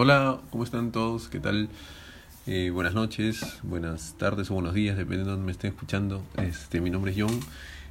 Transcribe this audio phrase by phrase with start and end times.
[0.00, 1.26] Hola, ¿cómo están todos?
[1.28, 1.68] ¿Qué tal?
[2.46, 6.22] Eh, buenas noches, buenas tardes o buenos días, depende de donde me estén escuchando.
[6.36, 7.40] Este, mi nombre es John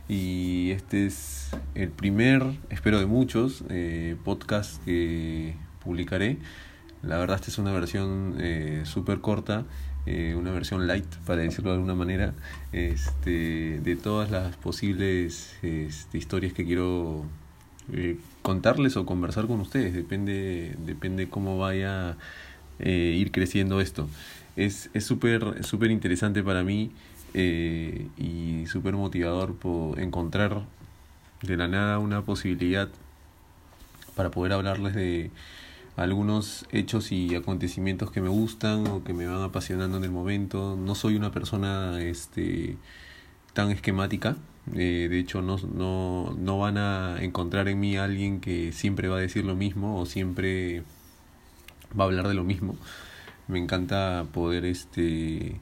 [0.07, 6.37] y este es el primer, espero de muchos, eh, podcast que publicaré.
[7.01, 9.65] La verdad, esta es una versión eh, súper corta,
[10.05, 12.33] eh, una versión light, para decirlo de alguna manera,
[12.71, 17.25] este, de todas las posibles este, historias que quiero
[17.93, 19.93] eh, contarles o conversar con ustedes.
[19.93, 22.17] Depende, depende cómo vaya
[22.79, 24.07] eh, ir creciendo esto.
[24.55, 26.91] Es súper es súper interesante para mí
[27.33, 30.63] eh, y súper motivador por encontrar
[31.43, 32.89] de la nada una posibilidad
[34.15, 35.29] para poder hablarles de
[35.95, 40.75] algunos hechos y acontecimientos que me gustan o que me van apasionando en el momento.
[40.75, 42.77] No soy una persona este,
[43.53, 44.37] tan esquemática.
[44.75, 49.17] Eh, de hecho, no, no, no van a encontrar en mí alguien que siempre va
[49.17, 50.83] a decir lo mismo o siempre
[51.97, 52.75] va a hablar de lo mismo.
[53.47, 55.59] Me encanta poder este,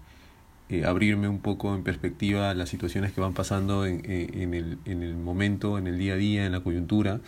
[0.70, 4.80] eh, abrirme un poco en perspectiva las situaciones que van pasando en, eh, en, el,
[4.86, 7.22] en el momento, en el día a día, en la coyuntura.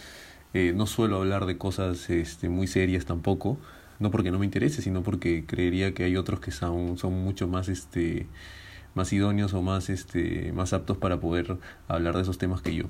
[0.54, 3.60] Eh, no suelo hablar de cosas este, muy serias tampoco,
[4.00, 7.48] no porque no me interese, sino porque creería que hay otros que son, son mucho
[7.48, 8.26] más, este,
[8.98, 12.86] más idóneos o más, este, más aptos para poder hablar de esos temas que yo.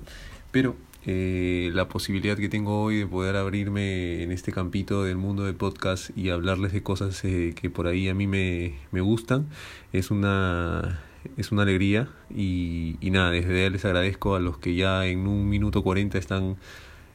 [0.51, 5.43] Pero eh, la posibilidad que tengo hoy de poder abrirme en este campito del mundo
[5.43, 9.45] del podcast y hablarles de cosas eh, que por ahí a mí me, me gustan
[9.93, 10.99] es una,
[11.37, 15.27] es una alegría y, y nada, desde ya les agradezco a los que ya en
[15.27, 16.57] un minuto cuarenta están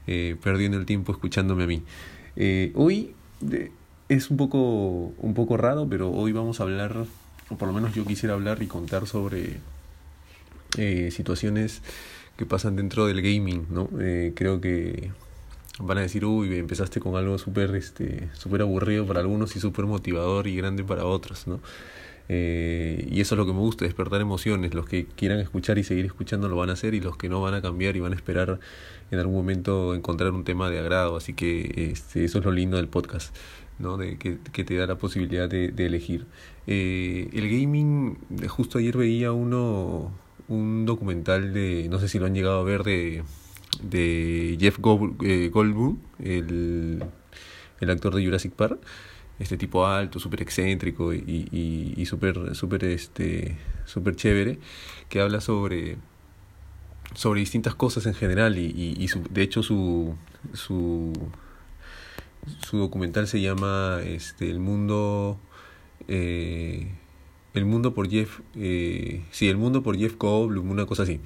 [0.06, 1.83] eh, perdiendo el tiempo escuchándome a mí.
[2.37, 3.15] Eh, hoy
[4.09, 7.06] es un poco, un poco raro, pero hoy vamos a hablar,
[7.53, 9.58] o por lo menos yo quisiera hablar y contar sobre
[10.78, 11.83] eh, situaciones
[12.36, 13.89] que pasan dentro del gaming, ¿no?
[14.00, 15.11] Eh, creo que
[15.78, 19.86] van a decir, uy, empezaste con algo súper este, super aburrido para algunos y súper
[19.86, 21.61] motivador y grande para otros, ¿no?
[22.28, 24.75] Eh, y eso es lo que me gusta, despertar emociones.
[24.75, 27.41] Los que quieran escuchar y seguir escuchando lo van a hacer y los que no
[27.43, 28.60] van a cambiar y van a esperar
[29.10, 31.16] en algún momento encontrar un tema de agrado.
[31.16, 33.34] Así que este, eso es lo lindo del podcast,
[33.82, 33.97] ¿no?
[33.97, 36.26] de, que, que te da la posibilidad de, elegir.
[36.66, 40.12] Eh, el gaming, justo ayer veía uno
[40.48, 43.22] un documental de, no sé si lo han llegado a ver, de,
[43.82, 47.04] de Jeff Goldblum, el,
[47.81, 48.81] el actor de Jurassic Park
[49.42, 54.59] este tipo alto, súper excéntrico y, y, y súper super, este, super chévere,
[55.09, 55.97] que habla sobre,
[57.15, 60.15] sobre distintas cosas en general y, y su, de hecho su,
[60.53, 61.12] su,
[62.66, 65.38] su documental se llama este, El mundo...
[66.08, 66.88] Eh,
[67.54, 71.20] el mundo por Jeff, eh, el mundo por Jeff Goldblum, una cosa así.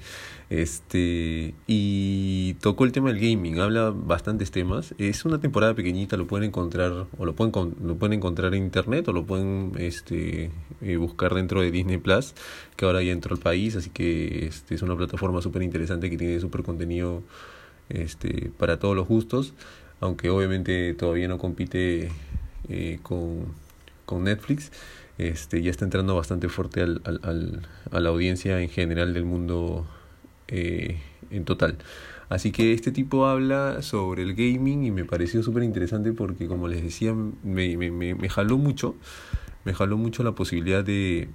[0.49, 4.93] Este, y tocó el tema del gaming, habla bastantes temas.
[4.97, 9.07] Es una temporada pequeñita, lo pueden encontrar, o lo pueden, lo pueden encontrar en internet,
[9.07, 10.51] o lo pueden este,
[10.81, 12.33] eh, buscar dentro de Disney Plus,
[12.75, 16.17] que ahora ya entró al país, así que este, es una plataforma súper interesante que
[16.17, 17.23] tiene súper contenido
[17.89, 19.53] este, para todos los gustos,
[19.99, 22.09] aunque obviamente todavía no compite
[22.69, 23.53] eh, con,
[24.05, 24.71] con Netflix
[25.17, 29.25] este, ya está entrando bastante fuerte al, al, al, a la audiencia en general del
[29.25, 29.87] mundo
[30.47, 30.99] eh,
[31.31, 31.77] en total.
[32.29, 36.67] Así que este tipo habla sobre el gaming y me pareció súper interesante porque como
[36.67, 38.95] les decía me, me, me, me jaló mucho,
[39.63, 41.29] me jaló mucho la posibilidad de,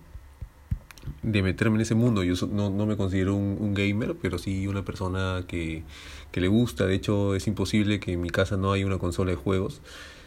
[1.22, 2.22] de meterme en ese mundo.
[2.22, 5.82] Yo no, no me considero un, gamer, pero sí una persona que,
[6.30, 6.86] que le gusta.
[6.86, 9.82] De hecho, es imposible que en mi casa no haya una consola de juegos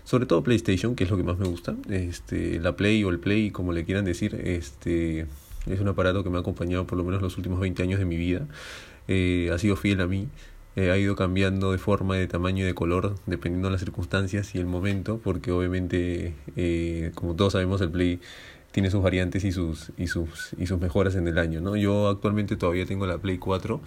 [0.05, 3.19] sobre todo PlayStation, que es lo que más me gusta, este, la Play o el
[3.19, 5.25] Play, como le quieran decir, este,
[5.65, 8.05] es un aparato que me ha acompañado por lo menos los últimos 20 años de
[8.05, 8.47] mi vida,
[9.07, 10.29] eh, ha sido fiel a mí,
[10.75, 14.53] eh, ha ido cambiando de forma, de tamaño y de color, dependiendo de las circunstancias
[14.53, 18.19] y el momento, porque obviamente, eh, como todos sabemos, el Play
[18.75, 21.77] tiene sus variantes y sus, y sus, y sus mejoras en el año, ¿no?
[21.77, 23.79] Yo actualmente todavía tengo la Play 4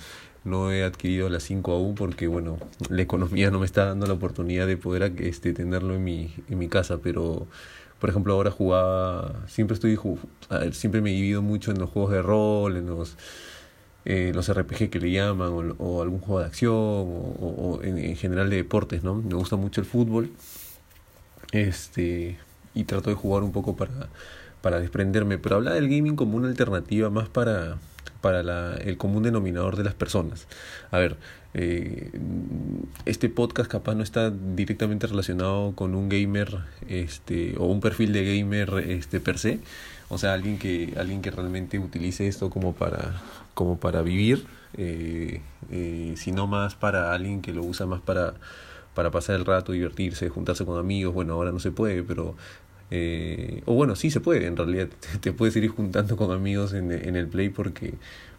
[0.44, 2.56] no he adquirido la 5 aún porque bueno
[2.88, 6.56] la economía no me está dando la oportunidad de poder este tenerlo en mi en
[6.56, 7.46] mi casa pero
[7.98, 9.98] por ejemplo ahora jugaba siempre estoy
[10.72, 13.18] siempre me he vivido mucho en los juegos de rol en los
[14.06, 18.16] eh, los RPG que le llaman o, algún juego de acción o, o en, en,
[18.16, 20.30] general de deportes no me gusta mucho el fútbol
[21.52, 22.38] este
[22.74, 24.08] y trato de jugar un poco para
[24.60, 27.78] para desprenderme pero habla del gaming como una alternativa más para
[28.20, 30.46] para la, el común denominador de las personas.
[30.90, 31.16] A ver,
[31.54, 32.10] eh,
[33.04, 36.58] este podcast capaz no está directamente relacionado con un gamer
[36.88, 39.60] este, o un perfil de gamer este, per se,
[40.08, 43.22] o sea, alguien que, alguien que realmente utilice esto como para,
[43.54, 44.46] como para vivir,
[44.76, 45.40] eh,
[45.70, 48.34] eh, sino más para alguien que lo usa más para
[48.94, 51.14] para pasar el rato, divertirse, juntarse con amigos.
[51.14, 52.34] Bueno, ahora no se puede, pero
[52.90, 54.88] eh, o bueno, sí se puede, en realidad
[55.20, 57.94] te puedes ir juntando con amigos en, en el Play porque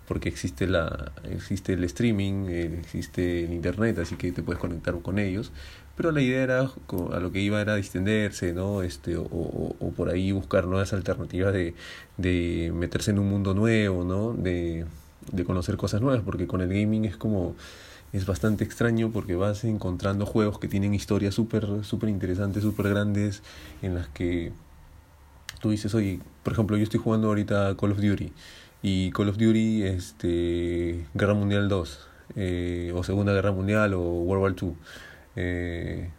[0.10, 5.20] porque existe la existe el streaming, existe el internet, así que te puedes conectar con
[5.20, 5.52] ellos.
[5.96, 8.82] Pero la idea era a lo que iba era distenderse, ¿no?
[8.82, 11.76] Este o, o, por ahí buscar nuevas alternativas de,
[12.18, 14.34] de meterse en un mundo nuevo, ¿no?
[14.34, 14.86] De,
[15.32, 17.56] de conocer cosas nuevas, porque con el gaming es como
[18.14, 23.44] es bastante extraño porque vas encontrando juegos que tienen historias súper super interesantes, súper grandes,
[23.82, 24.52] en las que
[25.62, 28.32] tú dices, oye, por ejemplo, yo estoy jugando ahorita Call of Duty
[28.82, 34.44] y Call of Duty, este, Guerra Mundial 2, eh, o Segunda Guerra Mundial, o World
[34.44, 34.76] War II.
[35.36, 36.10] Eh,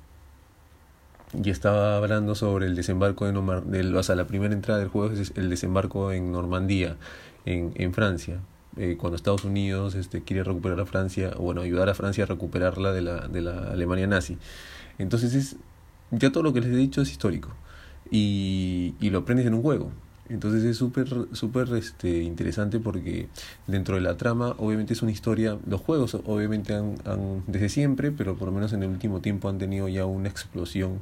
[1.42, 5.12] y estaba hablando sobre el desembarco de Normandía, o sea, la primera entrada del juego
[5.14, 6.96] es el desembarco en Normandía,
[7.46, 8.40] en, en Francia.
[8.76, 12.26] Eh, cuando Estados Unidos este, quiere recuperar a Francia, o bueno, ayudar a Francia a
[12.26, 14.38] recuperarla de la, de la Alemania nazi.
[14.98, 15.56] Entonces es,
[16.12, 17.50] ya todo lo que les he dicho es histórico
[18.10, 19.90] y, y lo aprendes en un juego.
[20.28, 23.28] Entonces es súper súper este, interesante porque
[23.66, 28.12] dentro de la trama obviamente es una historia, los juegos obviamente han, han, desde siempre,
[28.12, 31.00] pero por lo menos en el último tiempo han tenido ya una explosión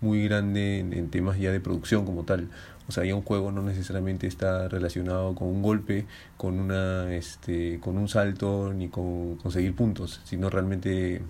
[0.00, 2.48] muy grande en, temas ya de producción como tal.
[2.88, 6.06] O sea, ya un juego no necesariamente está relacionado con un golpe,
[6.36, 11.22] con una este con un salto ni con conseguir puntos, sino realmente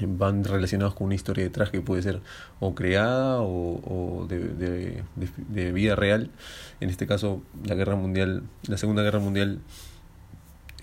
[0.00, 2.20] van relacionados con una historia detrás que puede ser
[2.60, 5.02] o creada o, o de, de,
[5.48, 6.30] de, vida real.
[6.80, 9.60] En este caso, la guerra mundial, la Segunda Guerra Mundial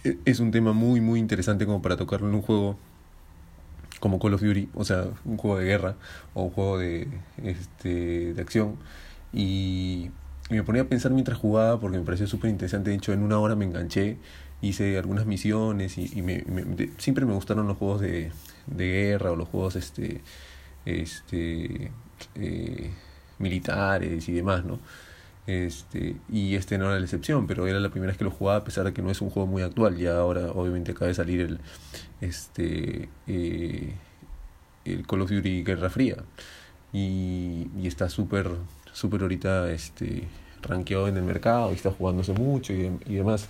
[0.03, 2.77] e, es un tema muy muy interesante como para tocarlo en un juego
[4.01, 5.95] como Call of Duty, o sea, un juego de guerra
[6.33, 7.07] o un juego de
[7.43, 8.77] este de acción
[9.31, 10.11] y,
[10.49, 12.89] me ponía a pensar mientras jugaba porque me pareció súper interesante.
[12.89, 14.17] De hecho, en una hora me enganché,
[14.61, 16.43] hice algunas misiones y, y me,
[16.97, 18.31] siempre me gustaron los juegos de,
[18.67, 20.21] de guerra o los juegos este,
[20.85, 21.91] este,
[22.35, 22.89] eh,
[23.39, 24.79] militares y demás, ¿no?
[25.47, 28.59] Este, y este no era la excepción, pero era la primera vez que lo jugaba
[28.59, 29.97] a pesar de que no es un juego muy actual.
[29.97, 31.59] Ya ahora obviamente acaba de salir el,
[32.21, 33.93] este, eh,
[34.85, 36.17] el Call of Duty Guerra Fría
[36.93, 38.49] y, y está súper
[38.93, 40.27] súper ahorita este,
[40.61, 43.47] rankeado en el mercado y está jugándose mucho y, y demás.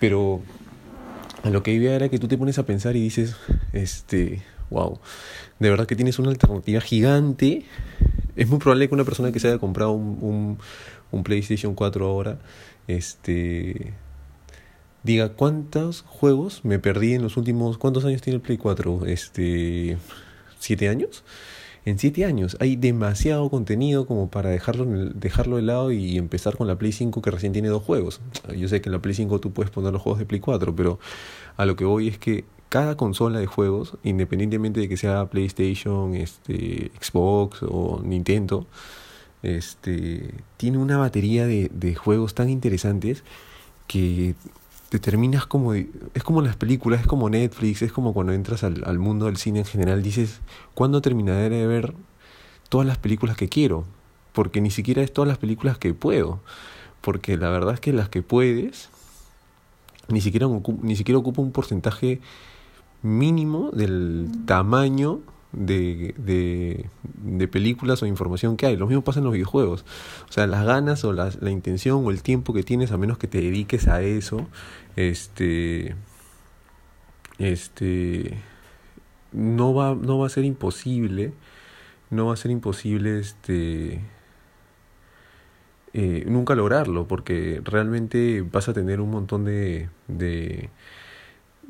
[0.00, 0.42] Pero
[1.44, 3.36] lo que iba era que tú te pones a pensar y dices,
[3.72, 4.98] este, wow,
[5.58, 7.64] de verdad que tienes una alternativa gigante.
[8.36, 10.58] Es muy probable que una persona que se haya comprado un,
[11.12, 12.38] un PlayStation 4 ahora,
[12.88, 13.94] este,
[15.04, 19.06] diga cuántos juegos me perdí en los últimos, ¿cuántos años tiene el Play 4?
[19.06, 19.96] Este,
[20.58, 21.22] ¿siete años?
[21.84, 22.56] en siete años.
[22.60, 27.20] Hay demasiado contenido como para dejarlo, dejarlo de lado y empezar con la Play 5
[27.22, 28.20] que recién tiene dos juegos.
[28.56, 30.74] Yo sé que en la Play 5 tú puedes poner los juegos de Play 4,
[30.76, 30.98] pero
[31.56, 36.14] a lo que voy es que cada consola de juegos, independientemente de que sea PlayStation,
[36.14, 38.66] este, Xbox o Nintendo,
[39.42, 43.24] este, tiene una batería de, de juegos tan interesantes
[43.86, 44.34] que
[44.88, 45.74] te terminas como...
[45.74, 49.36] Es como las películas, es como Netflix, es como cuando entras al, al mundo del
[49.36, 50.40] cine en general, dices,
[50.74, 51.94] ¿cuándo terminaré de ver
[52.68, 53.84] todas las películas que quiero?
[54.32, 56.40] Porque ni siquiera es todas las películas que puedo.
[57.00, 58.90] Porque la verdad es que las que puedes,
[60.08, 60.46] ni siquiera,
[60.82, 62.20] ni siquiera ocupa un porcentaje
[63.02, 65.20] mínimo del tamaño
[65.52, 68.76] de, de, de, películas o información que hay.
[68.76, 69.84] Lo mismo pasa en los videojuegos.
[70.28, 73.18] O sea, las ganas o la, la intención o el tiempo que tienes, a menos
[73.18, 74.48] que te dediques a eso,
[74.96, 75.94] este,
[77.38, 78.38] este,
[79.32, 81.32] no va, no va a ser imposible,
[82.10, 84.00] no va a ser imposible, este,
[85.92, 90.70] eh, nunca lograrlo, porque realmente vas a tener un montón de, de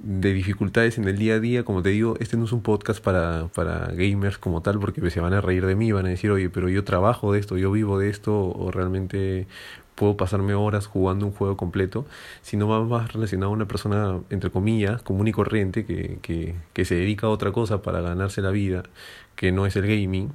[0.02, 3.02] de dificultades en el día a día, como te digo, este no es un podcast
[3.02, 6.30] para, para gamers como tal, porque se van a reír de mí, van a decir,
[6.30, 9.46] oye, pero yo trabajo de esto, yo vivo de esto, o realmente
[9.94, 12.04] puedo pasarme horas jugando un juego completo,
[12.42, 16.84] sino va más relacionado a una persona, entre comillas, común y corriente, que, que, que
[16.84, 18.82] se dedica a otra cosa para ganarse la vida,
[19.36, 20.32] que no es el gaming,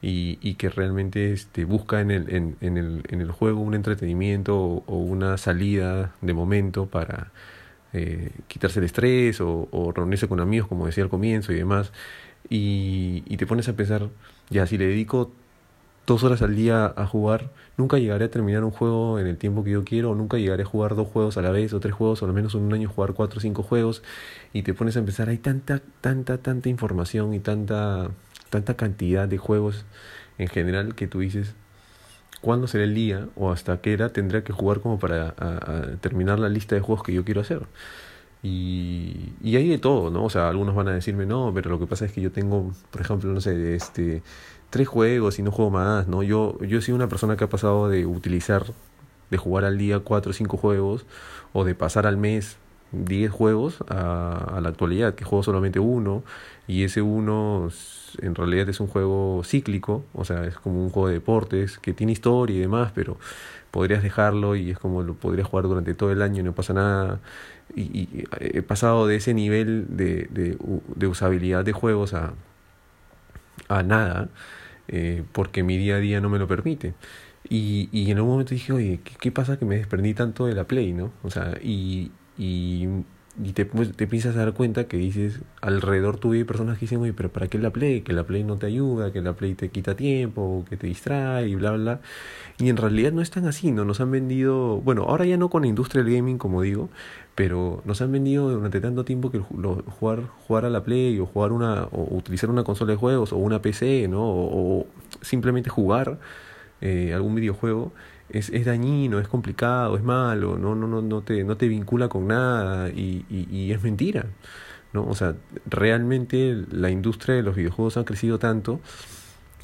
[0.00, 3.74] y, y que realmente este, busca en el, en, en, el, en el juego un
[3.74, 7.32] entretenimiento o una salida de momento para
[7.92, 11.92] eh, quitarse el estrés o, o, reunirse con amigos, como decía al comienzo y demás.
[12.48, 14.08] Y, te pones a pensar,
[14.50, 15.30] ya, si le dedico
[16.06, 19.62] dos horas al día a jugar, nunca llegaré a terminar un juego en el tiempo
[19.64, 22.22] que yo quiero, nunca llegaré a jugar dos juegos a la vez, o tres juegos,
[22.22, 24.02] o al menos en un año jugar cuatro o cinco juegos,
[24.52, 28.10] y te pones a empezar, hay tanta, tanta, tanta información y tanta,
[28.50, 29.84] tanta cantidad de juegos
[30.38, 31.54] en general que tú dices,
[32.40, 35.34] cuándo será el día o hasta qué edad tendré que jugar como para
[36.00, 37.66] terminar la lista de juegos que yo quiero hacer.
[38.42, 40.24] Y, y hay de todo, ¿no?
[40.24, 42.72] O sea, algunos van a decirme, no, pero lo que pasa es que yo tengo,
[42.90, 44.22] por ejemplo, no sé, este,
[44.70, 46.22] tres juegos y no juego más, ¿no?
[46.22, 48.64] Yo, yo he sido una persona que ha pasado de utilizar,
[49.30, 51.04] de jugar al día cuatro o cinco juegos,
[51.52, 52.56] o de pasar al mes
[52.92, 56.22] 10 juegos a, la actualidad, que juego solamente uno,
[56.66, 57.70] y ese uno
[58.20, 61.92] en realidad es un juego cíclico, o sea, es como un juego de deportes que
[61.92, 63.18] tiene historia y demás, pero
[63.70, 66.72] podrías dejarlo y es como lo podrías jugar durante todo el año y no pasa
[66.74, 67.20] nada.
[67.74, 70.58] Y, y he pasado de ese nivel de, de,
[70.96, 72.34] de usabilidad de juegos a,
[73.68, 74.28] a nada,
[74.88, 76.94] eh, porque mi día a día no me lo permite.
[77.48, 80.54] Y, y en un momento dije, oye, ¿qué, ¿qué, pasa que me desprendí tanto de
[80.54, 81.12] la Play, no?
[81.22, 82.88] O sea, y, y,
[83.44, 86.86] y te, pues, te empiezas a dar cuenta que dices, alrededor tuyo hay personas que
[86.86, 88.00] dicen, oye, pero ¿para qué la Play?
[88.00, 91.48] Que la Play no te ayuda, que la Play te quita tiempo, que te distrae
[91.48, 92.00] y bla, bla.
[92.58, 93.84] Y en realidad no es tan así, ¿no?
[93.84, 96.88] Nos han vendido, bueno, ahora ya no con la industria del gaming, como digo,
[97.34, 101.52] pero nos han vendido durante tanto tiempo que jugar, jugar a la Play o jugar
[101.52, 104.22] una, o utilizar una consola de juegos o una PC, ¿no?
[104.22, 104.86] O, o
[105.20, 106.18] simplemente jugar
[106.80, 107.92] eh, algún videojuego
[108.32, 112.08] es, es dañino, es complicado, es malo, no, no, no, no, te, no te vincula
[112.08, 114.26] con nada y, y, es mentira.
[114.92, 115.06] ¿no?
[115.06, 115.34] O sea,
[115.66, 118.80] realmente la industria de los videojuegos ha crecido tanto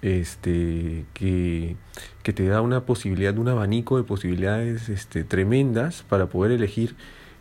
[0.02, 1.76] este, que,
[2.22, 6.94] que te da una posibilidad, un abanico de posibilidades este, tremendas para poder elegir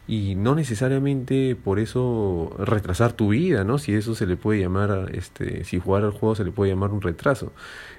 [0.08, 3.78] y no necesariamente por eso retrasar tu vida, ¿no?
[3.80, 6.92] Si eso se le puede llamar, este, si jugar al juego se le puede llamar
[6.92, 7.52] un retraso.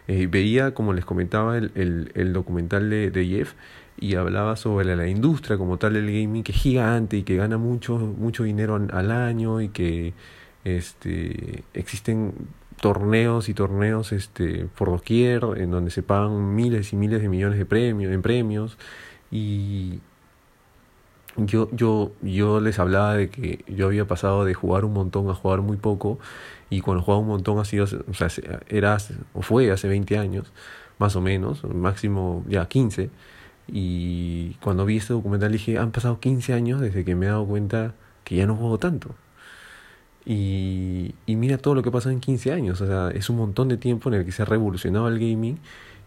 [0.07, 3.55] Eh, veía, como les comentaba, el, el, documental de, de, Jeff
[3.99, 7.37] y hablaba sobre la, la, industria como tal del gaming, que es gigante y que
[7.37, 10.15] gana mucho, mucho dinero al año y que
[10.65, 12.35] este, existen
[12.81, 17.59] torneos y torneos este, por doquier en donde se pagan miles y miles de millones
[17.59, 18.77] de premios, en premios
[19.31, 20.01] y
[21.37, 25.35] yo, yo, yo les hablaba de que yo había pasado de jugar un montón a
[25.35, 26.19] jugar muy poco
[26.71, 28.29] y cuando jugaba un montón ha sido, o sea,
[28.69, 28.97] era
[29.35, 30.53] o fue hace 20 años,
[30.99, 33.11] más o menos, máximo ya 15
[33.69, 37.47] y cuando vi este documental dije, han pasado 15 años desde que me he dado
[37.47, 39.15] cuenta que ya no juego tanto.
[40.25, 43.69] Y, y mira todo lo que pasado en 15 años, o sea, es un montón
[43.69, 45.59] de tiempo en el que se ha revolucionado el gaming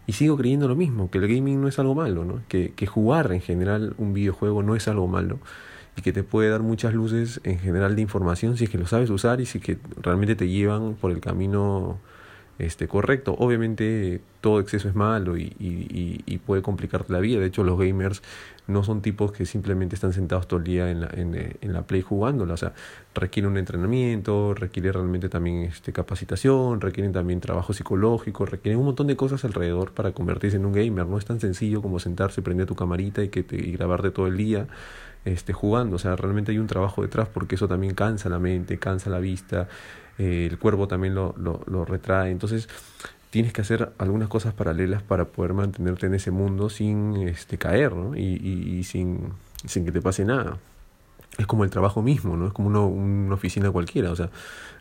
[0.06, 2.40] y sigo creyendo lo mismo, que el gaming no es algo malo, ¿no?
[2.48, 5.38] Que, que jugar en general un videojuego no es algo malo
[5.96, 8.86] y que te puede dar muchas luces en general de información si es que lo
[8.86, 11.98] sabes usar y si es que realmente te llevan por el camino
[12.60, 13.34] este, correcto.
[13.38, 17.40] Obviamente todo exceso es malo y, y, y, puede complicarte la vida.
[17.40, 18.22] De hecho, los gamers
[18.70, 21.82] no son tipos que simplemente están sentados todo el día en la, en, en la
[21.82, 22.54] Play jugándola.
[22.54, 22.72] O sea,
[23.14, 29.06] requiere un entrenamiento, requiere realmente también este, capacitación, requieren también trabajo psicológico, requieren un montón
[29.08, 31.06] de cosas alrededor para convertirse en un gamer.
[31.06, 34.26] No es tan sencillo como sentarse, prender tu camarita y, que te, y grabarte todo
[34.26, 34.66] el día
[35.24, 35.96] este, jugando.
[35.96, 39.18] O sea, realmente hay un trabajo detrás porque eso también cansa la mente, cansa la
[39.18, 39.68] vista,
[40.18, 42.30] eh, el cuerpo también lo, lo, lo retrae.
[42.30, 42.68] Entonces,
[43.30, 47.94] tienes que hacer algunas cosas paralelas para poder mantenerte en ese mundo sin este, caer
[47.94, 48.16] ¿no?
[48.16, 49.32] y, y, y sin,
[49.66, 50.58] sin que te pase nada.
[51.38, 52.48] Es como el trabajo mismo, ¿no?
[52.48, 54.10] Es como una, oficina cualquiera.
[54.10, 54.30] O sea,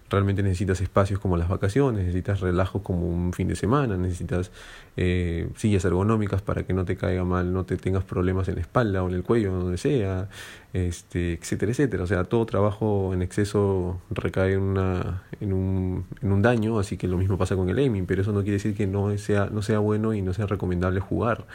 [0.09, 4.51] realmente necesitas espacios como las vacaciones, necesitas relajos como un fin de semana, necesitas
[4.97, 8.61] eh, sillas ergonómicas para que no te caiga mal, no te tengas problemas en la
[8.61, 10.29] espalda o en el cuello, donde sea,
[10.73, 12.03] este, etcétera, etcétera.
[12.03, 16.97] O sea, todo trabajo en exceso recae en, una, en, un, en un daño, así
[16.97, 19.49] que lo mismo pasa con el aiming, pero eso no quiere decir que no sea,
[19.51, 21.45] no sea bueno y no sea recomendable jugar.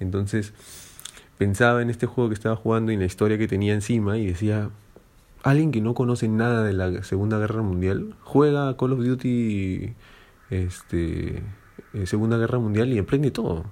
[0.00, 0.52] Entonces,
[1.36, 4.26] pensaba en este juego que estaba jugando y en la historia que tenía encima y
[4.26, 4.70] decía,
[5.42, 9.94] alguien que no conoce nada de la Segunda Guerra Mundial juega Call of Duty
[10.50, 11.42] este
[11.92, 13.64] eh, Segunda Guerra Mundial y aprende todo.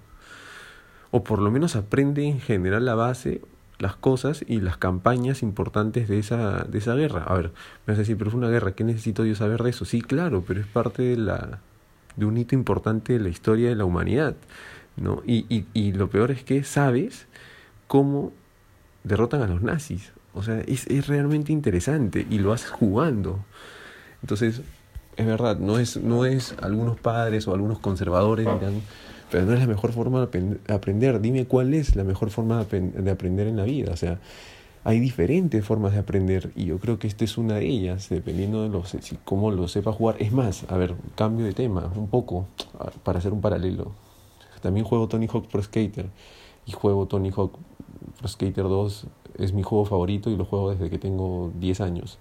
[1.10, 3.42] O por lo menos aprende en general la base,
[3.78, 7.24] las cosas y las campañas importantes de esa, de esa guerra.
[7.24, 7.52] A ver,
[7.86, 9.84] me vas a decir, pero fue una guerra, ¿qué necesito yo saber de eso?
[9.84, 11.60] Sí, claro, pero es parte de la
[12.16, 14.36] de un hito importante de la historia de la humanidad.
[14.96, 15.22] ¿no?
[15.26, 17.26] Y, y, y lo peor es que sabes
[17.86, 18.32] cómo
[19.04, 20.12] derrotan a los nazis.
[20.36, 23.40] O sea, es, es realmente interesante y lo haces jugando.
[24.22, 24.62] Entonces,
[25.16, 28.82] es verdad, no es, no es algunos padres o algunos conservadores dirán,
[29.30, 31.20] pero no es la mejor forma de aprender.
[31.20, 33.92] Dime cuál es la mejor forma de aprender en la vida.
[33.92, 34.18] O sea,
[34.84, 38.62] hay diferentes formas de aprender y yo creo que esta es una de ellas, dependiendo
[38.62, 40.16] de los, si, cómo lo sepa jugar.
[40.20, 42.46] Es más, a ver, cambio de tema, un poco,
[43.02, 43.92] para hacer un paralelo.
[44.60, 46.06] También juego Tony Hawk Pro Skater
[46.66, 47.58] y juego Tony Hawk
[48.18, 49.06] Pro Skater 2
[49.38, 52.18] es mi juego favorito y lo juego desde que tengo 10 años.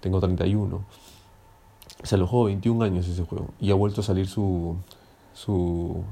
[0.00, 0.76] Tengo 31.
[0.76, 3.48] O sea, lo juego 21 años ese juego.
[3.60, 4.76] Y ha vuelto a salir su,
[5.34, 6.02] su,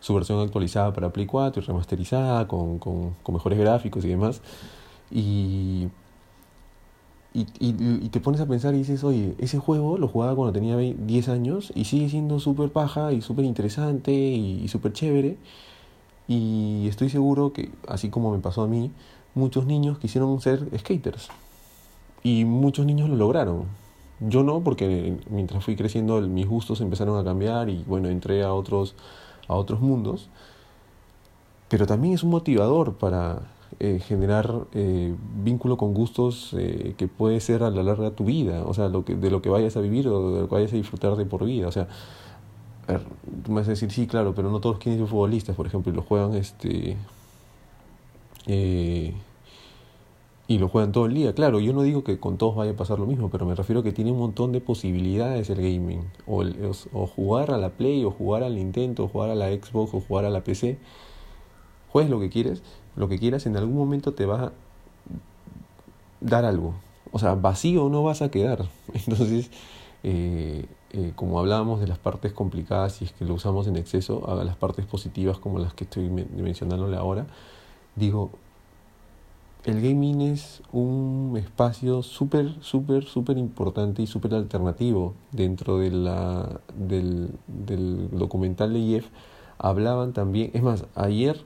[0.00, 4.40] su versión actualizada para Play 4 y remasterizada con, con, con mejores gráficos y demás.
[5.10, 5.88] Y,
[7.36, 10.76] y, y, te pones a pensar y dices, oye, ese juego lo jugaba cuando tenía
[10.76, 15.36] 10 años y sigue siendo súper paja y súper interesante y, súper chévere.
[16.28, 18.90] Y estoy seguro que, así como me pasó a mí,
[19.34, 21.28] muchos niños quisieron ser skaters.
[22.22, 23.64] Y muchos niños lo lograron.
[24.20, 28.52] Yo no, porque mientras fui creciendo mis gustos empezaron a cambiar y bueno, entré a
[28.52, 28.94] otros,
[29.46, 30.28] a otros mundos.
[31.68, 33.42] Pero también es un motivador para,
[33.78, 38.62] eh, generar eh, vínculo con gustos eh, que puede ser a la larga tu vida,
[38.64, 40.72] o sea, lo que, de lo que vayas a vivir o de lo que vayas
[40.72, 41.86] a disfrutar de por vida, o sea,
[42.86, 45.92] tú me vas a decir, sí, claro, pero no todos quieren ser futbolistas, por ejemplo,
[45.92, 46.96] y lo juegan, este,
[50.48, 52.76] y lo juegan todo el día, claro, yo no digo que con todos vaya a
[52.76, 56.04] pasar lo mismo, pero me refiero a que tiene un montón de posibilidades el gaming,
[56.26, 56.44] o,
[56.92, 60.00] o jugar a la Play, o jugar al Nintendo, o jugar a la Xbox, o
[60.00, 60.78] jugar a la PC,
[61.90, 62.62] juegues lo que quieres,
[62.94, 64.52] lo que quieras, en algún momento te va a
[66.20, 66.74] dar algo.
[67.12, 68.66] O sea, vacío no vas a quedar.
[68.94, 69.50] Entonces,
[70.08, 74.30] eh, eh, como hablábamos de las partes complicadas y es que lo usamos en exceso,
[74.30, 77.26] a las partes positivas como las que estoy mencionándole ahora,
[77.96, 78.30] digo,
[79.64, 86.60] el gaming es un espacio súper, súper, súper importante y súper alternativo dentro de la,
[86.76, 89.08] del, del documental de Jeff.
[89.58, 91.44] Hablaban también, es más, ayer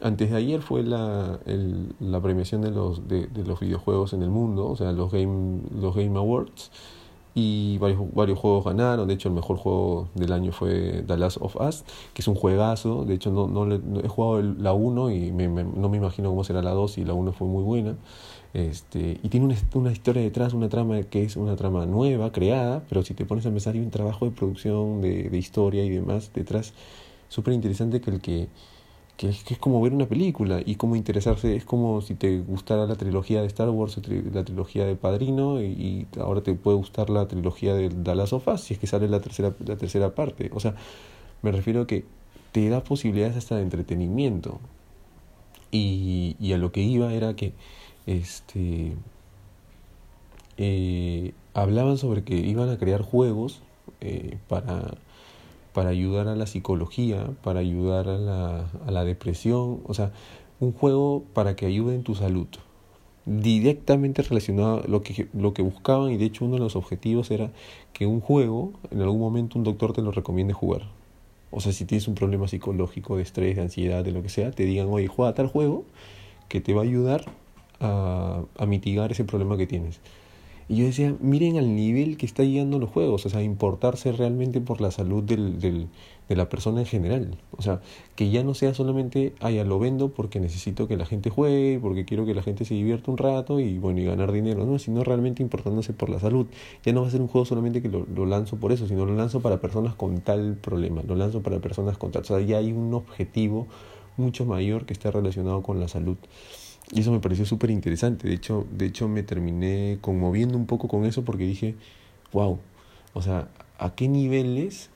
[0.00, 4.22] antes de ayer fue la, el, la premiación de los, de, de, los videojuegos en
[4.22, 6.70] el mundo, o sea, los Game, los Game Awards,
[7.34, 9.06] y varios, varios juegos ganaron.
[9.08, 12.34] De hecho, el mejor juego del año fue The Last of Us, que es un
[12.34, 13.04] juegazo.
[13.04, 16.70] De hecho, no, no, he jugado la 1 y no me imagino cómo será la
[16.70, 17.96] 2 y la 1 fue muy buena.
[18.54, 22.82] Este, y tiene una, una, historia detrás, una trama que es una trama nueva, creada,
[22.88, 25.90] pero si te pones a empezar, hay un trabajo de producción, de, de historia y
[25.90, 26.72] demás detrás,
[27.28, 28.48] súper interesante que el que
[29.18, 32.38] que es, que es como ver una película y como interesarse, es como si te
[32.38, 34.00] gustara la trilogía de Star Wars,
[34.32, 38.74] la trilogía de Padrino y, ahora te puede gustar la trilogía de Dallas of si
[38.74, 40.50] es que sale la tercera, la tercera parte.
[40.54, 40.76] O sea,
[41.42, 42.04] me refiero a que
[42.52, 44.60] te da posibilidades hasta de entretenimiento.
[45.72, 47.52] Y, y a lo que iba era que
[48.06, 48.94] este
[50.58, 53.62] eh, hablaban sobre que iban a crear juegos
[54.00, 54.94] eh, para
[55.78, 60.10] para ayudar a la psicología, para ayudar a la, depresión, o sea,
[60.58, 62.48] un juego para que ayude en tu salud.
[63.26, 67.30] Directamente relacionado a lo que, lo que buscaban y de hecho uno de los objetivos
[67.30, 67.52] era
[67.92, 70.82] que un juego, en algún momento un doctor te lo recomiende jugar.
[71.52, 74.50] O sea, si tienes un problema psicológico, de estrés, de ansiedad, de lo que sea,
[74.50, 75.84] te digan, oye, juega tal juego
[76.48, 77.24] que te va a ayudar
[77.78, 80.00] a mitigar ese problema que tienes.
[80.68, 84.60] Y yo decía, miren al nivel que está llegando los juegos, o sea, importarse realmente
[84.60, 85.88] por la salud del, del,
[86.28, 87.38] de la persona en general.
[87.56, 87.80] O sea,
[88.16, 91.78] que ya no sea solamente, ah, ya lo vendo porque necesito que la gente juegue,
[91.80, 94.78] porque quiero que la gente se divierta un rato y bueno, y ganar dinero, no,
[94.78, 96.46] sino realmente importándose por la salud.
[96.84, 99.06] Ya no va a ser un juego solamente que lo, lo lanzo por eso, sino
[99.06, 102.22] lo lanzo para personas con tal problema, lo lanzo para personas con tal.
[102.22, 103.66] O sea, ya hay un objetivo
[104.18, 106.18] mucho mayor que está relacionado con la salud.
[106.92, 108.28] Y eso me pareció súper interesante.
[108.28, 111.74] De hecho, de hecho, me terminé conmoviendo un poco con eso porque dije,
[112.32, 112.58] wow,
[113.14, 113.48] o sea,
[113.78, 114.90] ¿a qué niveles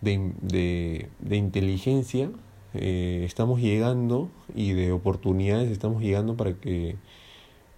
[0.00, 2.30] de, de, de inteligencia
[2.74, 6.96] eh, estamos llegando y de oportunidades estamos llegando para que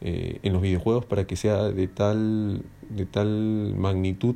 [0.01, 4.35] eh, en los videojuegos para que sea de tal, de tal magnitud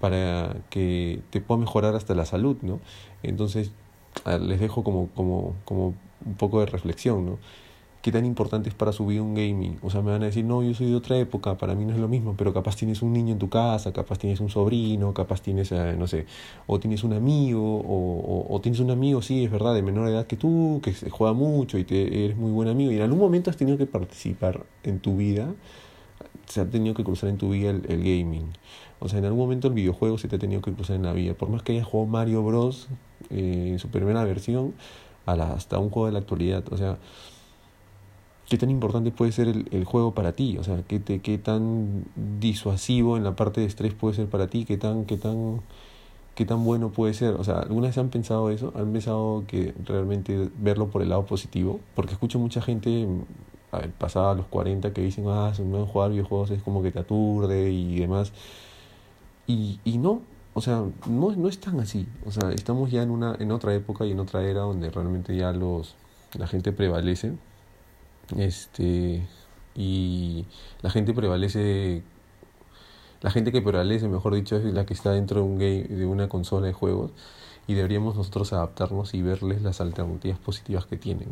[0.00, 2.80] para que te pueda mejorar hasta la salud, ¿no?
[3.22, 3.72] Entonces,
[4.40, 5.94] les dejo como, como, como
[6.26, 7.38] un poco de reflexión, ¿no?
[8.04, 9.78] Qué tan importante es para su vida un gaming.
[9.82, 11.94] O sea, me van a decir, no, yo soy de otra época, para mí no
[11.94, 15.14] es lo mismo, pero capaz tienes un niño en tu casa, capaz tienes un sobrino,
[15.14, 16.26] capaz tienes, eh, no sé,
[16.66, 20.26] o tienes un amigo, o, o, tienes un amigo, sí, es verdad, de menor edad
[20.26, 23.48] que tú, que juega mucho y te, eres muy buen amigo, y en algún momento
[23.48, 25.54] has tenido que participar en tu vida,
[26.44, 28.52] se ha tenido que cruzar en tu vida el, el gaming.
[29.00, 31.14] O sea, en algún momento el videojuego se te ha tenido que cruzar en la
[31.14, 31.32] vida.
[31.32, 32.88] Por más que hayas jugado Mario Bros.
[33.30, 34.74] Eh, en su primera versión,
[35.26, 36.64] hasta un juego de la actualidad.
[36.70, 36.98] O sea,
[38.48, 41.38] qué tan importante puede ser el, el, juego para ti, o sea, qué, te, qué
[41.38, 42.04] tan
[42.40, 45.60] disuasivo en la parte de estrés puede ser para ti, qué tan, qué tan,
[46.34, 47.34] qué tan bueno puede ser.
[47.34, 48.72] O sea, ¿alguna vez han pensado eso?
[48.76, 51.80] ¿Han pensado que realmente verlo por el lado positivo?
[51.94, 53.06] Porque escucho mucha gente
[53.72, 56.92] a ver, pasada a los 40 que dicen, ah, no jugar videojuegos es como que
[56.92, 58.32] te aturde y demás.
[59.46, 60.22] Y, y no,
[60.54, 62.06] o sea, no, no es tan así.
[62.26, 65.36] O sea, estamos ya en, una, en otra época y en otra era donde realmente
[65.36, 65.96] ya los,
[66.38, 67.32] la gente prevalece
[68.36, 69.26] este,
[69.74, 70.46] y
[70.82, 72.02] la gente prevalece,
[73.20, 76.06] la gente que prevalece, mejor dicho, es la que está dentro de, un game, de
[76.06, 77.12] una consola de juegos
[77.66, 81.28] y deberíamos nosotros adaptarnos y verles las alternativas positivas que tienen.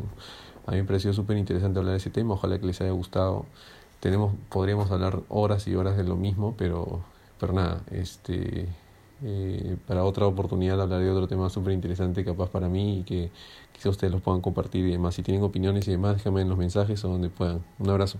[0.65, 3.45] A mí me pareció súper interesante hablar de ese tema, ojalá que les haya gustado.
[3.99, 7.01] tenemos, podríamos hablar horas y horas de lo mismo, pero,
[7.39, 8.67] pero nada, este,
[9.23, 13.31] eh, para otra oportunidad hablaré de otro tema súper interesante capaz para mí y que
[13.71, 15.15] quizá ustedes los puedan compartir y demás.
[15.15, 17.63] Si tienen opiniones y demás, déjame en los mensajes o donde puedan.
[17.79, 18.19] Un abrazo.